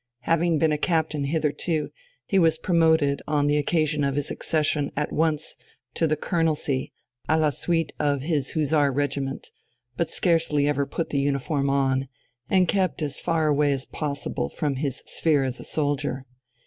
Having 0.21 0.57
been 0.57 0.71
a 0.71 0.79
captain 0.79 1.25
hitherto, 1.25 1.91
he 2.25 2.39
was 2.39 2.57
promoted 2.57 3.21
on 3.27 3.45
the 3.45 3.57
occasion 3.57 4.03
of 4.03 4.15
his 4.15 4.31
accession 4.31 4.91
at 4.97 5.13
once 5.13 5.53
to 5.93 6.07
the 6.07 6.17
colonelcy 6.17 6.91
à 7.29 7.39
la 7.39 7.51
suite 7.51 7.93
of 7.99 8.23
his 8.23 8.53
Hussar 8.53 8.91
regiment, 8.91 9.51
but 9.97 10.09
scarcely 10.09 10.67
ever 10.67 10.87
put 10.87 11.11
the 11.11 11.19
uniform 11.19 11.69
on, 11.69 12.07
and 12.49 12.67
kept 12.67 13.03
as 13.03 13.19
far 13.21 13.45
away 13.45 13.71
as 13.73 13.85
possible 13.85 14.49
from 14.49 14.77
his 14.77 15.03
sphere 15.05 15.43
as 15.43 15.59
a 15.59 15.63
soldier. 15.63 16.25